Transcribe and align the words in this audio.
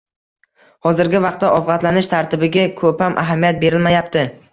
Hozirgi 0.85 1.19
vaqtda 1.25 1.51
ovqatlanish 1.57 2.09
tartibiga 2.13 2.63
ko‘pam 2.79 3.19
ahamiyat 3.25 3.61
berilmayapti. 3.65 4.25